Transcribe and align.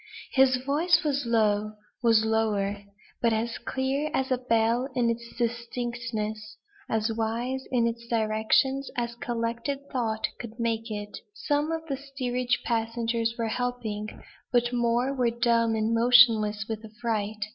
His 0.31 0.55
voice 0.55 1.03
was 1.03 1.27
low 1.27 1.73
was 2.01 2.25
lower; 2.25 2.85
but 3.21 3.33
as 3.33 3.59
clear 3.59 4.09
as 4.15 4.31
a 4.31 4.39
bell 4.39 4.89
in 4.95 5.11
its 5.11 5.31
distinctness; 5.37 6.57
as 6.89 7.11
wise 7.13 7.65
in 7.71 7.85
its 7.85 8.07
directions 8.07 8.89
as 8.97 9.13
collected 9.13 9.77
thought 9.91 10.25
could 10.39 10.59
make 10.59 10.89
it. 10.89 11.19
Some 11.35 11.71
of 11.71 11.85
the 11.85 11.97
steerage 11.97 12.63
passengers 12.65 13.35
were 13.37 13.49
helping; 13.49 14.23
but 14.51 14.73
more 14.73 15.13
were 15.13 15.29
dumb 15.29 15.75
and 15.75 15.93
motionless 15.93 16.65
with 16.67 16.83
affright. 16.83 17.45